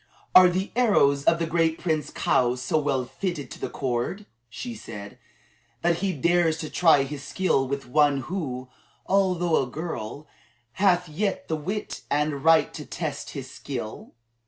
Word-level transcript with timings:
"Are 0.33 0.49
the 0.49 0.71
arrows 0.75 1.25
of 1.25 1.37
the 1.37 1.45
great 1.45 1.77
Prince 1.77 2.09
Kaou 2.09 2.55
so 2.57 2.79
well 2.79 3.05
fitted 3.05 3.51
to 3.51 3.59
the 3.59 3.69
cord," 3.69 4.25
she 4.49 4.73
said, 4.73 5.19
"that 5.83 5.97
he 5.97 6.11
dares 6.11 6.57
to 6.61 6.71
try 6.71 7.03
his 7.03 7.21
skill 7.21 7.67
with 7.67 7.85
one 7.85 8.21
who, 8.21 8.67
although 9.05 9.61
a 9.61 9.67
girl, 9.67 10.25
hath 10.71 11.07
yet 11.07 11.47
the 11.49 11.55
wit 11.55 12.01
and 12.09 12.43
right 12.43 12.73
to 12.73 12.83
test 12.83 13.29
his 13.37 13.51
skill?" 13.51 14.15